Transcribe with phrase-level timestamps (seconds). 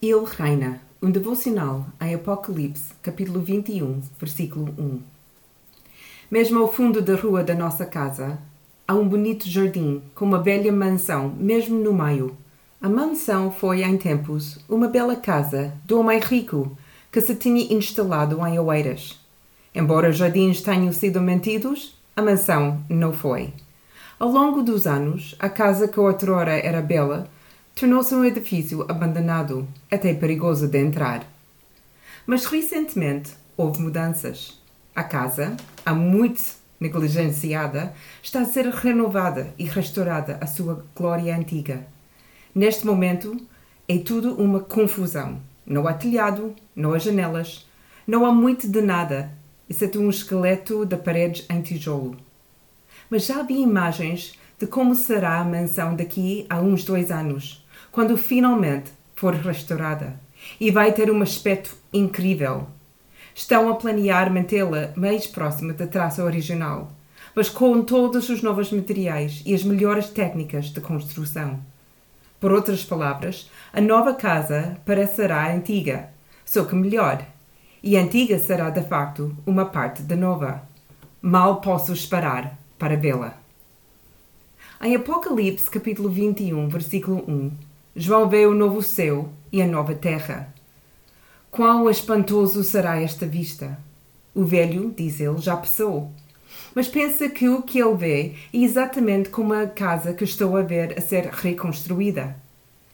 [0.00, 0.80] Ele reina.
[1.02, 5.00] Um devocional em Apocalipse, capítulo 21, versículo 1.
[6.30, 8.38] Mesmo ao fundo da rua da nossa casa,
[8.86, 12.36] há um bonito jardim com uma velha mansão, mesmo no meio.
[12.80, 16.78] A mansão foi, em tempos, uma bela casa do homem rico
[17.10, 19.18] que se tinha instalado em Oeiras.
[19.74, 23.52] Embora os jardins tenham sido mantidos, a mansão não foi.
[24.16, 27.28] Ao longo dos anos, a casa que outrora era bela
[27.78, 31.24] tornou-se um edifício abandonado, até perigoso de entrar.
[32.26, 34.60] Mas recentemente houve mudanças.
[34.96, 36.42] A casa, há muito
[36.80, 41.86] negligenciada, está a ser renovada e restaurada à sua glória antiga.
[42.52, 43.36] Neste momento,
[43.86, 45.40] é tudo uma confusão.
[45.64, 47.64] Não há telhado, não há janelas,
[48.04, 49.30] não há muito de nada,
[49.70, 52.16] exceto um esqueleto de paredes em tijolo.
[53.08, 57.67] Mas já havia imagens de como será a mansão daqui a uns dois anos
[57.98, 60.20] quando finalmente for restaurada
[60.60, 62.68] e vai ter um aspecto incrível.
[63.34, 66.92] Estão a planear mantê-la mais próxima da traça original,
[67.34, 71.58] mas com todos os novos materiais e as melhores técnicas de construção.
[72.38, 76.10] Por outras palavras, a nova casa parecerá antiga,
[76.44, 77.26] só que melhor.
[77.82, 80.62] E antiga será de facto uma parte da nova.
[81.20, 83.36] Mal posso esperar para vê-la.
[84.80, 87.50] Em Apocalipse capítulo 21, versículo 1,
[88.00, 90.54] João vê o novo céu e a nova terra.
[91.50, 93.76] Quão espantoso será esta vista!
[94.32, 96.08] O velho, diz ele, já passou.
[96.76, 100.62] Mas pensa que o que ele vê é exatamente como a casa que estou a
[100.62, 102.36] ver a ser reconstruída.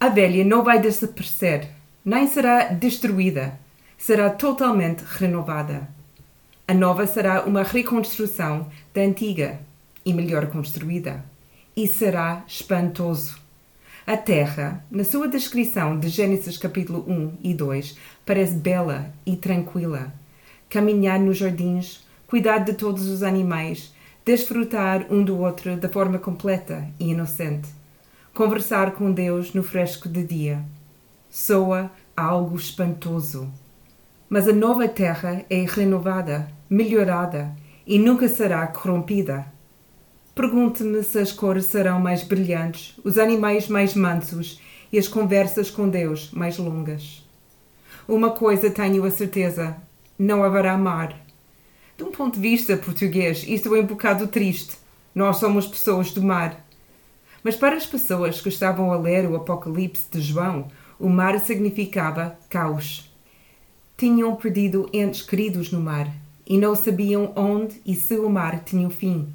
[0.00, 1.68] A velha não vai desaparecer,
[2.02, 3.52] nem será destruída,
[3.98, 5.90] será totalmente renovada.
[6.66, 9.60] A nova será uma reconstrução da antiga
[10.06, 11.22] e melhor construída.
[11.76, 13.44] E será espantoso.
[14.06, 20.12] A terra, na sua descrição de Gênesis capítulo 1 e 2, parece bela e tranquila.
[20.70, 23.92] Caminhar nos jardins, cuidar de todos os animais,
[24.24, 27.68] desfrutar um do outro de forma completa e inocente.
[28.32, 30.62] Conversar com Deus no fresco de dia.
[31.28, 33.52] Soa algo espantoso.
[34.28, 39.55] Mas a nova terra é renovada, melhorada e nunca será corrompida.
[40.36, 44.60] Pergunte-me se as cores serão mais brilhantes, os animais mais mansos
[44.92, 47.26] e as conversas com Deus mais longas.
[48.06, 49.78] Uma coisa tenho a certeza:
[50.18, 51.18] não haverá mar.
[51.96, 54.76] De um ponto de vista português, isto é um bocado triste.
[55.14, 56.62] Nós somos pessoas do mar.
[57.42, 60.68] Mas para as pessoas que estavam a ler o Apocalipse de João,
[61.00, 63.10] o mar significava caos.
[63.96, 66.12] Tinham perdido entes queridos no mar
[66.46, 69.32] e não sabiam onde e se o mar tinha fim.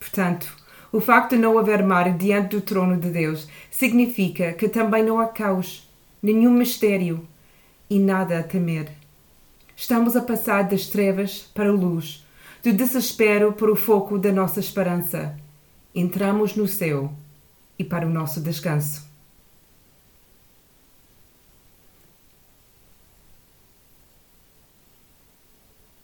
[0.00, 0.56] Portanto,
[0.90, 5.20] o facto de não haver mar diante do trono de Deus significa que também não
[5.20, 5.88] há caos,
[6.20, 7.28] nenhum mistério
[7.88, 8.90] e nada a temer.
[9.76, 12.26] Estamos a passar das trevas para a luz,
[12.62, 15.38] do desespero para o foco da nossa esperança.
[15.94, 17.12] Entramos no céu
[17.78, 19.09] e para o nosso descanso.